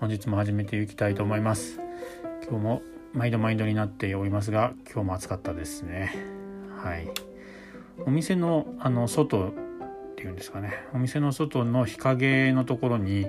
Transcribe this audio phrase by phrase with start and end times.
[0.00, 1.78] 本日も始めていきたいと思います。
[2.48, 6.12] 今日も毎度毎度になっておりますが今日も暑かったですね。
[6.82, 7.08] はい。
[8.04, 9.52] お店のあの外っ
[10.16, 10.74] ていうんですかね。
[10.92, 13.26] お店の外の日陰のところに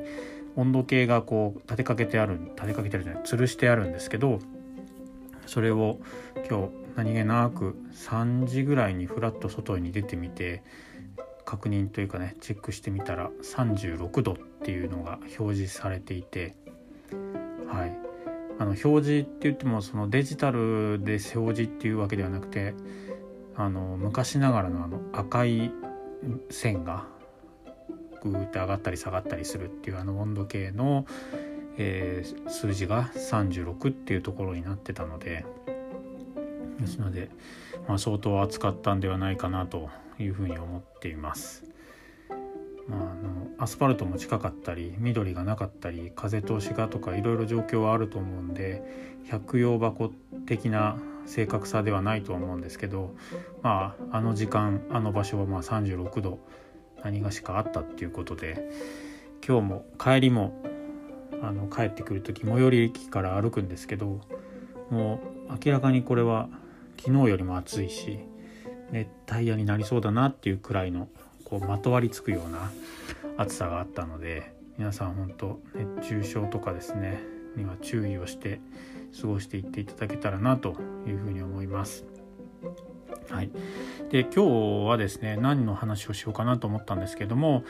[0.55, 4.39] 温度計がこう立てかけてある立てかけてるじゃない吊るしてあるんですけど
[5.45, 5.99] それを
[6.49, 10.63] 今日何気なく3時ぐらいにふらっと外に出てみて
[11.43, 16.55] 確認というかねチェックしてみたら36度っていうのが表示されていて
[17.67, 17.97] はい
[18.57, 22.73] あの表示って言ってもそのデジタルで表示っていうわけではなくて
[23.55, 25.71] あの昔ながらのあの赤い
[26.49, 27.05] 線が
[28.23, 31.05] グーって上がったり下がったりするっていうあの温度計の、
[31.77, 35.45] えー、数字が36っていうところになってたので
[36.79, 37.29] ですので、
[37.87, 41.63] まあ、相当暑かったんではないかなというふうに思っています。
[42.87, 43.09] まあ、あの
[43.57, 48.83] アスファルトも近かったり緑がなかったり風通しがとかいろいろ状況はあると思うんで
[49.25, 50.09] 百葉箱
[50.45, 53.15] 的な正確さではないとは思うんですけど
[53.63, 56.39] まああの時間あの場所はまあ36度
[57.03, 58.69] 何がしかあったっていうことで
[59.45, 60.53] 今日も帰りも
[61.41, 64.21] あの帰ってくる時最寄り駅から歩くんですけど
[64.89, 66.49] もう明らかにこれは
[66.97, 68.19] 昨日よりも暑いし
[68.91, 71.07] 熱帯夜になりそうだなっていうくらいの
[71.45, 72.71] こうまとわりつくような
[73.37, 77.23] 暑さがあったので皆さん本当熱中症とかですね
[77.55, 78.59] には注意をして
[79.19, 80.75] 過ごしていっていただけたらなと
[81.07, 82.05] いうふうに思います。
[83.29, 83.49] はい、
[84.11, 87.63] で今日はですね何の話をしようかなと思ったんですけども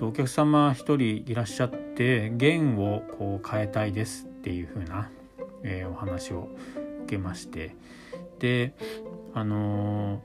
[0.00, 5.10] お客様1人いらっしゃって弦をこう変えたいですっていう風な、
[5.62, 6.48] えー、お話を
[7.04, 7.76] 受けまして
[8.38, 8.74] で
[9.34, 10.20] あのー、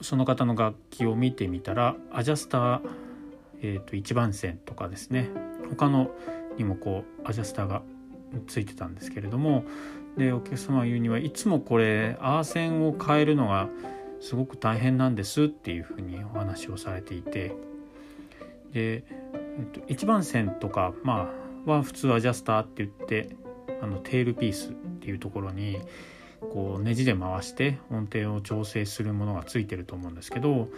[0.00, 2.80] その方の楽器を見てみたらアジャスター、
[3.62, 5.30] えーと、1番線とかですね。
[5.70, 6.10] 他の
[6.56, 7.82] にもこうアジャスターが
[8.46, 9.64] ついてたんですけれども
[10.16, 13.68] でお客様が言うにはいつもこれアーセンを変えるのが
[14.20, 17.54] すごく大変なんですっていうふうにお話をされていて。
[18.72, 19.04] で、え
[19.62, 21.30] っと、1番線とか、ま
[21.66, 23.36] あ、は普通アジャスターって言って
[23.82, 25.78] あのテールピースっていうところに
[26.52, 30.68] こうネジで回して音程を調整するものがついてると思うんですけど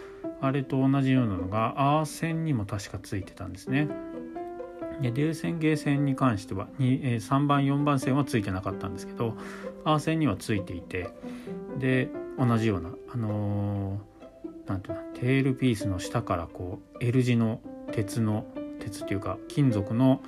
[0.41, 3.87] あれと同じようなのがアーセンにも確かついてたんですね。
[5.01, 9.35] で冷線ゲー線に関しては、3番4番線はついてなかったんですけど
[9.83, 11.09] アー線にはついていて
[11.77, 12.09] で
[12.39, 17.59] 同じようなあのー、なんていうのテールピースの下からこう L 字の
[17.91, 18.45] 鉄の
[18.79, 20.21] 鉄っていうか金属の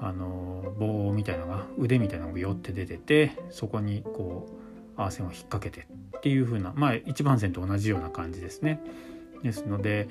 [0.00, 4.63] あの棒みたいなのが腕みたいなのが寄って出ててそこにこう
[4.96, 5.86] アセンを引っ掛けて
[6.18, 8.80] っていう風なまあ一番線と同じような感じですね。
[9.42, 10.08] ですので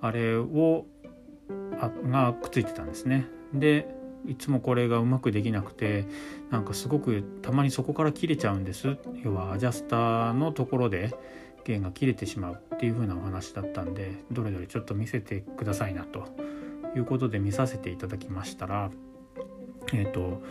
[0.00, 0.86] あれを
[1.80, 3.26] あがくっついてたんですね。
[3.52, 3.94] で
[4.26, 6.06] いつもこれがうまくできなくて
[6.50, 11.14] なんかすごくたまにそこから切れちゃうんです要はアジャスターのところで
[11.64, 16.24] 弦が切れてしまうっていう風なお話だったんでどれどれちょっと見せてくださいなと
[16.96, 18.90] いうことで見させていただきましたら
[19.92, 20.42] えっ、ー、と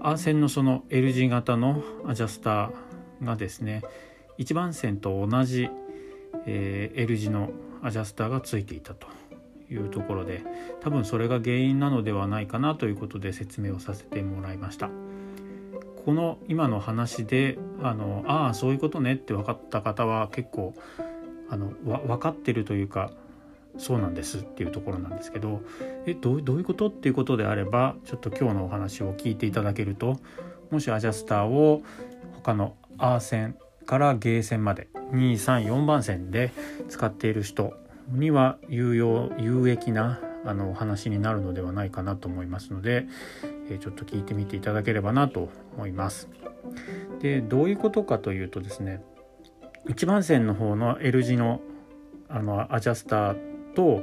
[0.00, 2.70] アーセンのその L 字型のアジャスター
[3.24, 3.82] がですね
[4.38, 5.68] 1番線と同じ、
[6.46, 7.50] えー、L 字の
[7.82, 9.06] アジャスターがついていたと
[9.70, 10.42] いうところで
[10.80, 14.90] 多分それが原因なのではないかなということで説明をさせてもらいました。
[16.04, 20.74] この今の話であのああそういうことねって分かった方は結構
[21.48, 23.12] あの分かってるというか
[23.78, 25.62] そうなんですっていうところなんですけど
[26.06, 30.18] えどどういうことっていうことであればちょっと今日のお話を聞いていただけると
[30.70, 31.82] もしアジャスターを
[32.34, 33.56] 他のアー線
[33.86, 36.52] からゲー線まで234番線で
[36.88, 37.74] 使っている人
[38.08, 43.06] には有用有益なあのお話になるのではないかなと思いますので、
[43.70, 46.28] えちょっと聞いてみていただければなと思います。
[47.20, 49.02] でどういうことかというとですね
[49.88, 51.60] 1番線の方の L 字の
[52.28, 53.36] あのアジャスター
[53.74, 54.02] と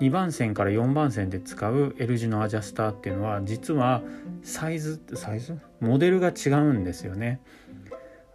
[0.00, 4.02] 2番線から4番線で使う L 字のアジャスターっていうのは実は
[4.42, 5.58] サイズサイズ？
[5.80, 7.40] モデルが違うんですよね。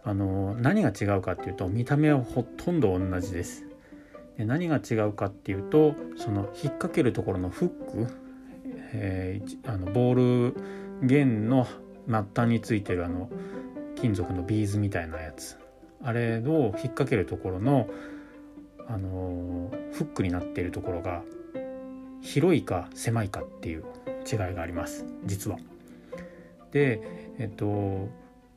[0.04, 3.64] あの何が違うかっていうと見た目はほとんど同じです。
[4.36, 8.16] で何が違うかっていうとその引っ掛けるところのフック、
[8.92, 10.56] えー、あのボール
[11.02, 11.66] 弦の
[12.08, 13.30] 末端についてるあの
[13.96, 15.56] 金属のビーズみたいなやつ
[16.02, 17.88] あれを引っ掛けるところの
[18.86, 21.22] あのフックになっているところが
[22.20, 23.84] 広いか狭いかっていう
[24.30, 25.58] 違いがあります実は。
[26.72, 27.00] で
[27.38, 28.08] えっと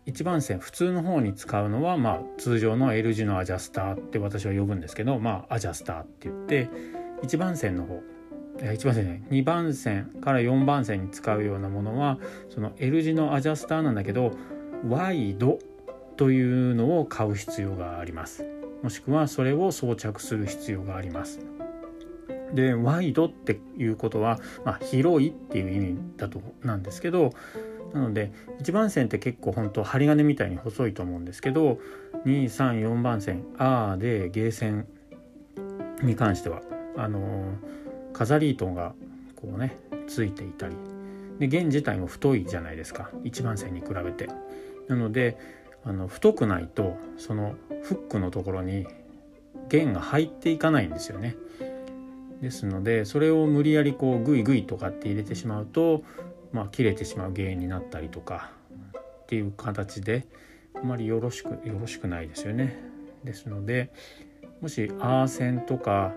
[0.08, 6.70] 一番線普通の方に使うのは、まあ、通常の L 字のアジャスターって私は呼ぶんですけど、まあ、アジャスターって言って
[7.22, 8.02] 一番線の方
[8.58, 12.18] 1番線じゃない2番線から4番線に使うようなものは
[12.50, 14.32] その L 字のアジャスターなんだけど
[14.88, 15.60] ワイド
[16.16, 18.46] というのを買う必要があります。
[18.82, 21.40] もしくはそれを装着する必要があります。
[22.54, 27.34] でワイドっていうことは、まあ、広いっていう意味だとなんですけど
[27.98, 31.80] なので1番線って結構本当針金みたいに細いと思うんですけど
[32.26, 34.88] 234番線「あー」でゲー線
[36.04, 36.62] に関しては
[36.96, 38.94] あのー、飾り糸が
[39.36, 39.78] こうね
[40.08, 40.76] ついていたり
[41.40, 44.30] で弦自体も太いじゃないですか1番線に比べて。
[44.88, 45.38] なので
[45.84, 48.88] あの太くないとそのフックのところに
[49.70, 51.36] 弦が入っていかないんですよね。
[52.42, 56.04] ですのでそれを無理やりこうグイグイとかって入れてしまうと、
[56.58, 58.50] まあ、切れてしまう原因になったりとか
[58.98, 60.26] っていう形で
[60.74, 62.80] あまりよろしくよろしくないですよね。
[63.24, 63.92] ですので
[64.60, 66.14] もしアーセンとか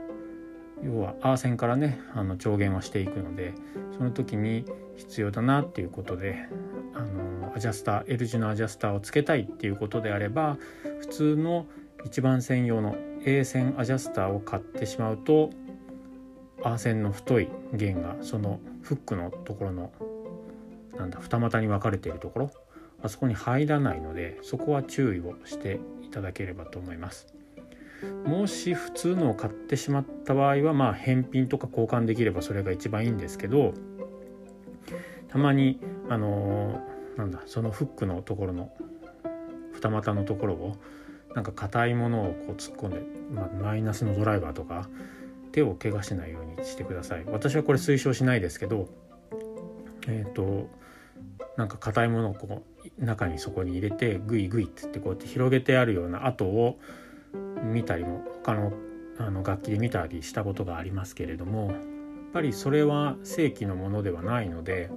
[0.82, 3.52] 要はアーセンからねあの調弦はしていくので
[3.98, 4.64] その時に
[4.96, 6.46] 必要だなっていうことで
[6.94, 10.56] あのアジャスター L 字のアジャスターをつけたいっていうことであれば
[11.00, 11.66] 普通の
[12.06, 12.96] 一番線用の
[13.26, 15.50] A 線アジャスターを買ってしまうと
[16.62, 19.92] アーセンの太い弦がそのフックのところの
[20.96, 22.50] なんだ二股に分かれているところ
[23.02, 27.26] あそこに入らないのでそこは注意をしていただければと思います。
[28.24, 33.74] もし普通のを買ってしまった場合はまあ返品とか交換できればそれが一番いいんですけど
[35.28, 35.78] たまに
[36.08, 38.72] あのー、なんだそのフックのところの
[39.74, 40.76] 二股のところを
[41.34, 43.02] なんか硬いものをこう突っ込んで、
[43.32, 44.88] まあ、マイナスのドライバーとか
[45.52, 48.88] 手を怪我しないようにしてください私はこれ推奨しないですけど
[50.08, 50.68] えっ、ー、と
[51.56, 52.62] なんか硬いものをこ
[52.98, 56.78] う中にそこに入れてグイグイってってこうやって広げてあるような跡を
[57.62, 58.72] 見たりも他の
[59.18, 61.76] あの楽器で見たりしたことがありますけれどもやっ
[62.32, 64.90] ぱりそれは正規のものではないので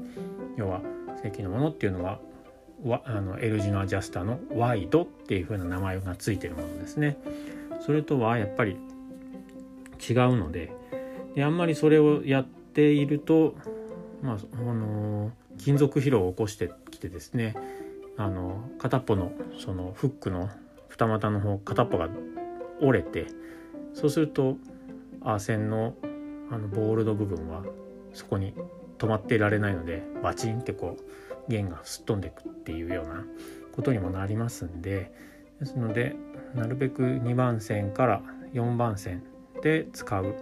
[0.55, 0.81] 要は
[1.21, 2.19] 正規のものっていうのは
[3.05, 7.17] あの L 字のアジャスターのワイドっていう風な名前がついてるものですね。
[7.85, 8.77] それとはやっぱり
[9.99, 10.71] 違うので
[11.35, 13.55] であんまりそれをやっていると、
[14.23, 17.53] まああの金属疲労を起こしてきてですね
[18.17, 20.49] あの片っぽのそのフックの
[20.87, 22.09] 二股の方片っぽが
[22.81, 23.27] 折れて
[23.93, 24.57] そうすると
[25.21, 25.93] アーセンの
[26.51, 27.63] あのボールの部分は
[28.13, 28.53] そこに
[28.97, 33.23] 止まっていられないのでバチンってこう弦がすっ飛んでいくっていうような
[33.71, 35.11] ことにもなりますんで
[35.59, 36.15] ですので
[36.53, 38.21] なるべく2番線から
[38.53, 39.23] 4番線
[39.61, 40.35] で使う、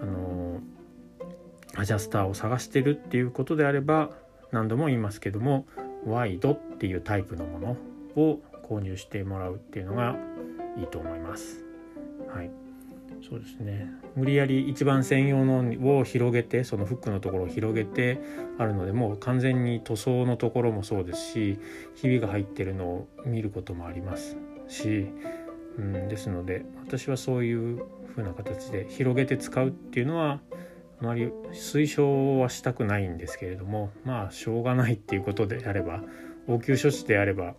[0.00, 0.60] あの
[1.76, 4.10] アジャスターを探してるっていうことであれば
[4.52, 5.66] 何度も言いますけども
[6.06, 7.76] ワイドっていうタイプのもの
[8.16, 10.16] を購入してもらうっていうのが
[10.78, 11.64] いいと思います。
[12.28, 12.50] はい、
[13.28, 18.20] そうですね無理やり一番専用のを広げてそのフックのところを広げて
[18.58, 21.58] あるのでもう完全に塗装のところもそうですし
[21.94, 24.36] ひびが入ってるのを見ることもあります
[24.68, 25.06] し、
[25.78, 30.40] うん、ですので私はそういう風な形で広げて使うっていうのは
[31.00, 36.02] あまり推奨はしたくないんですけれどもまあしょうがないっていうことであれば
[36.46, 37.54] 応急処置であれば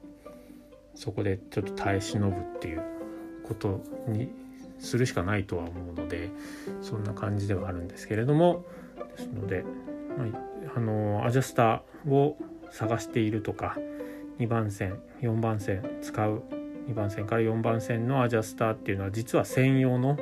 [0.93, 2.83] そこでちょっと耐え忍ぶっていう
[3.43, 4.29] ことに
[4.79, 6.29] するしかないとは思うので
[6.81, 8.65] そんな感じではあるんですけれども
[9.17, 9.63] ですので、
[10.17, 12.37] まあ、あのアジャスターを
[12.71, 13.77] 探しているとか
[14.39, 16.43] 2番線4番線使う
[16.87, 20.17] 2番線から4番線のアジャスターっていうのは実は専用の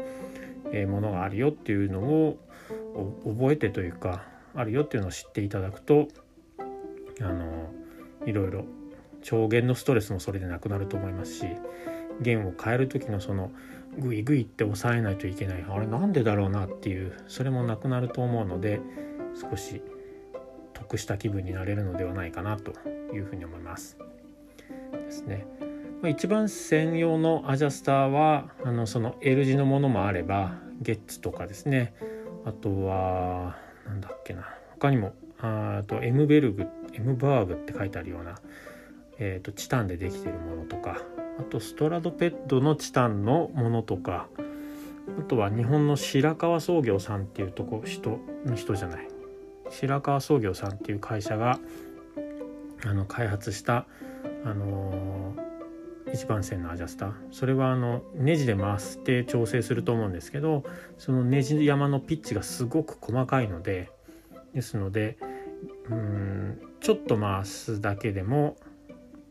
[0.87, 2.37] ものがあるよっていうのを
[3.25, 4.23] 覚えてというか
[4.55, 6.07] あるよっていうのを知っていただくと
[7.21, 7.71] あの
[8.25, 8.65] いろいろ
[9.21, 11.45] 超弦のストレスもそれでなくなると思いますし
[12.21, 13.51] 弦を変える時のその
[13.97, 18.81] グイグイって押さえないといけないあれなんでだろうなっていうそれもなくなると思うので
[19.39, 19.81] 少し
[20.73, 22.73] 得した気分になれるのではないかなと
[23.13, 23.97] いうふうに思います。
[24.91, 25.45] ですね。
[26.09, 31.93] 一番専用のアジャスターはあのその L 字のものもあればゲッツとかですね
[32.45, 34.47] あとは何だっけな。
[34.71, 38.35] 他にもあと M ベルグ M バーグって書いてあるような
[39.19, 40.97] えーと、チタンでできてるものとか
[41.39, 44.27] あとストラドペッドのチタンのものとか
[45.19, 49.07] あとは日本の白川創業さんっていうとこ人の人じゃない。
[49.69, 51.59] 白川創業さんっていう会社が
[52.85, 53.85] あの開発した
[54.45, 55.35] あの
[56.13, 60.63] 一番線のアジャスターそれはあのネジで回して調整すると思うんですけど
[60.97, 63.91] そのネジ山のピッチがすごく細かいので
[64.53, 65.17] ですので
[65.89, 68.55] うんちょっと回すだけでも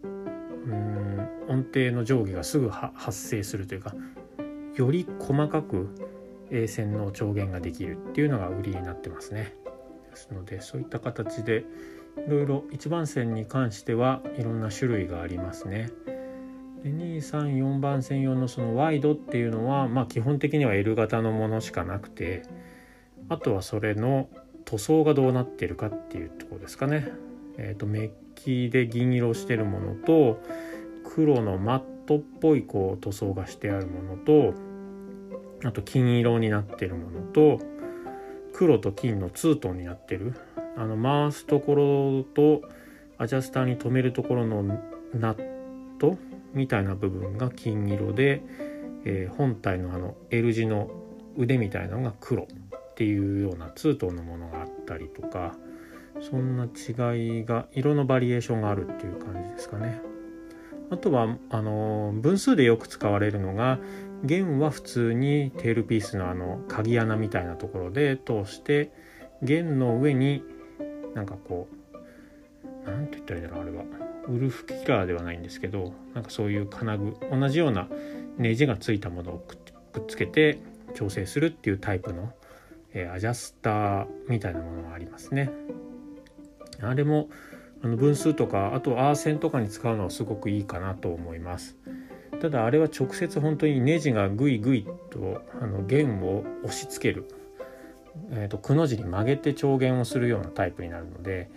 [0.02, 3.94] うん音程の上下がすぐ発生するというか
[4.74, 5.94] より細かく
[6.50, 9.54] A 線の調弦ができるっていうのが売りになってますね。
[10.10, 11.64] ですのでそういった形で
[12.26, 15.90] いろいろ1番線に関してはいろんな種類がありますね。
[16.82, 22.42] で234番線用のそのワイドっていうのはまあ基本的には L 型のものしかなくて
[23.28, 24.28] あとはそれの
[24.64, 27.08] 塗装がどうなってるかっていうとこですかね。
[27.58, 30.40] えーと、メッキで銀色してるものと
[31.04, 34.54] 黒のマットっぽいこう塗装がしてあるものと
[35.64, 37.60] あと金色になってるものと
[38.52, 40.34] 黒と金のツートンになってる
[40.76, 42.62] あの回すところと
[43.18, 44.62] アジャスターに留めるところの
[45.14, 45.36] ナッ
[45.98, 46.16] ト
[46.54, 48.42] みたいな部分が金色で、
[49.04, 50.90] えー、本体のあの L 字の
[51.37, 55.54] 腕みたいなのが黒っていうようなツートンのものがあったりとか
[56.21, 60.00] そんな違いが色のバリエーションがあるっていう感じですかね。
[60.90, 63.78] あとはあの分数でよく使われるのが
[64.25, 68.92] 弦は普通にテールピースのあの鍵穴みたいなところで通して
[69.42, 70.44] 弦の上に
[71.14, 71.66] なんかこ
[72.85, 77.88] う何て言ったらいいんだろうあれはウルフキラーではないんですけどなんかそういう金具同じような
[78.38, 80.59] ネジがついたものをくっつけて
[80.95, 82.33] 調整するっていうタイプの、
[82.93, 85.50] えー、アジャスターみたいなものがありますね。
[86.81, 87.29] あれも
[87.83, 91.76] あの分数とかあとアーセンとかに使うのはすごくいいかなと思います。
[92.41, 97.29] ただあれは直接本当にネジがグイグイとあの弦を押し付ける、
[98.31, 101.50] えーと、くの字に曲げて調弦をするようなタイプになるので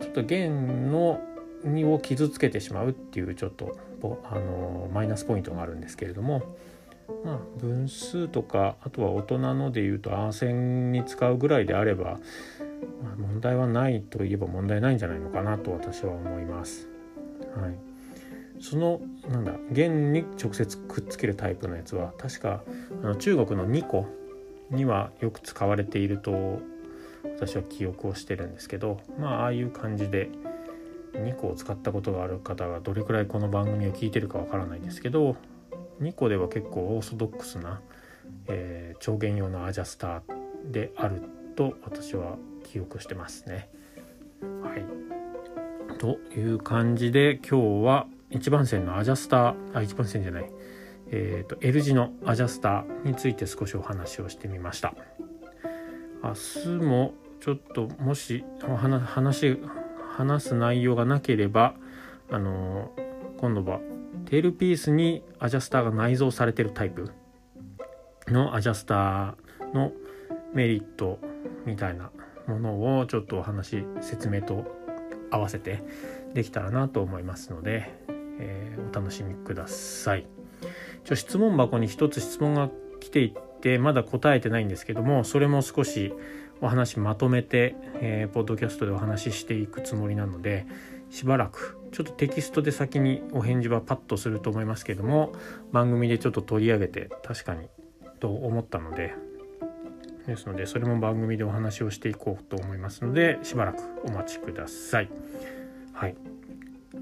[0.00, 1.20] ちょっと弦の
[1.64, 3.76] を傷つけてしまうっていうちょっと
[4.24, 6.42] あのマイナスポイントがあるんですけれども
[7.24, 12.04] まあ分数とかあとは大人のでいうとアーセンに使うぐらいであれば、
[13.02, 16.88] まあ、問題はないといえば問題ないんじゃないのかなと私は思います。
[17.56, 17.74] はい、
[18.60, 22.62] そのなんだ弦に直接くっつけるタイプのやつは確か
[23.02, 24.06] あの中国の2個
[24.70, 26.60] にはよく使われていると
[27.36, 30.30] 私は記憶をしてるんですけどまあああいう感じで
[31.14, 35.36] 2個を使ったことがある方がどれくらいこの番組を聞いてるかわからないんですけど
[36.00, 37.80] 2個では結構オーソドックスな、
[38.48, 41.22] えー、調弦用のアジャスターである
[41.56, 43.68] と私は記憶してますね。
[44.40, 50.50] はい、という感じで今日は1番線のアジャスターあ1番線じゃない、
[51.10, 54.94] えーと、L 字のアジャスターについて少しお話をしてみました。
[56.22, 58.44] 明日もちょっともし
[59.06, 59.60] 話
[60.16, 61.74] 話す内容がなければ
[62.30, 62.90] あの
[63.38, 63.80] 今度は
[64.26, 67.10] テールピースにアジャスターが内蔵されてるタイプ
[68.28, 69.92] のアジャスターの
[70.54, 71.18] メリット
[71.66, 72.10] みたいな
[72.46, 74.64] ものをちょっとお話説明と
[75.30, 75.82] 合わせて
[76.32, 77.92] できたらなと思いますので、
[78.38, 80.26] えー、お楽しみください。
[81.04, 86.14] 一応質問箱に一つ質問が来ていてまだ答えてないんですけどもそれも少し
[86.60, 90.66] お話まとめて、えー、ポッドキャストでお話ししていくつもりなので
[91.10, 95.32] しばらくちょっとテキストで先にお返事はパッとすると思いますけども
[95.72, 97.68] 番組でちょっと取り上げて確かに
[98.20, 99.14] と思ったので
[100.26, 105.10] ですのでそれも番組でお話をしていこうと思いますのでしばらくお待ちください。
[105.92, 106.16] はい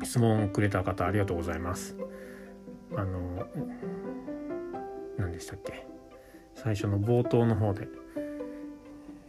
[0.03, 1.97] 質問をくれた方ありがとうございます。
[2.97, 3.47] あの
[5.17, 5.87] 何でしたっけ？
[6.55, 7.87] 最初の冒頭の方で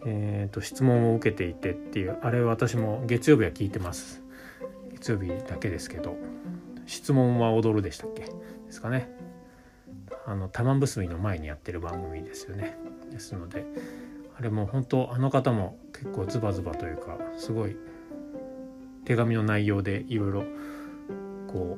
[0.05, 4.21] えーと、質問を受けていてっていうあれ私も月曜日は聞いてます。
[4.91, 6.15] 月曜日だけですけど
[6.85, 8.21] 質問は踊るでしたっけ？
[8.23, 8.31] で
[8.69, 9.09] すかね。
[10.25, 12.77] あの玉結びの前にやってる番組ですよね。
[13.11, 13.65] ですので
[14.37, 17.77] あれも本当あの方も結構ズバズバというかすごい
[19.05, 20.43] 手紙の内容でいろいろ
[21.47, 21.77] こ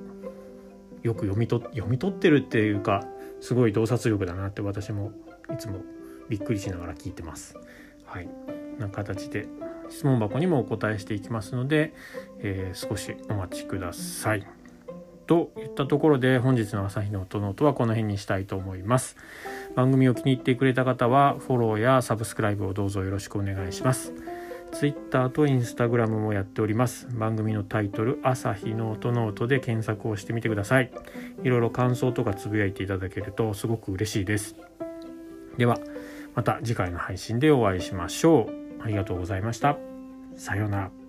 [1.04, 3.06] うよく読み取読み取ってるっていうか
[3.42, 5.12] すごい洞察力だなって私も
[5.54, 5.80] いつも
[6.30, 7.56] びっくりしながら聞いてます。
[8.16, 8.30] はい、
[8.80, 9.46] な形で
[9.90, 11.94] 質問箱にもお答えしていきますので、
[12.40, 14.48] えー、少しお待ちください。
[15.28, 19.18] といったところで本日の朝日の音の音はこの辺にしたいと思います。
[19.76, 24.14] 番組を気に入ってくれた方はフォローやサブスクライブをどうぞよろしくお願いします。
[24.72, 27.10] Twitter と Instagram もやっております。
[27.12, 30.90] 番組のタイトル、朝日の音の音で検索をしてみてください。
[31.44, 34.56] いろいろ感想とかつぶやいていただけるとすごく嬉しいです。
[35.58, 35.80] では、
[36.36, 38.84] また次回の配信でお会いしましょう。
[38.84, 39.78] ありがとうございました。
[40.36, 41.05] さようなら。